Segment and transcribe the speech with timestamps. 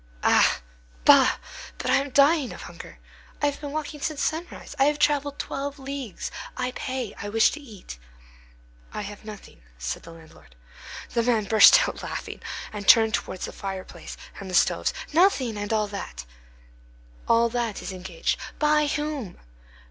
[0.23, 0.61] "Ah!
[1.05, 1.35] bah!
[1.77, 2.97] But I am dying of hunger.
[3.39, 4.75] I have been walking since sunrise.
[4.79, 6.31] I have travelled twelve leagues.
[6.57, 7.13] I pay.
[7.21, 7.99] I wish to eat."
[8.93, 10.55] "I have nothing," said the landlord.
[11.11, 12.41] The man burst out laughing,
[12.73, 15.55] and turned towards the fireplace and the stoves: "Nothing!
[15.55, 16.25] and all that?"
[17.27, 19.37] "All that is engaged." "By whom?"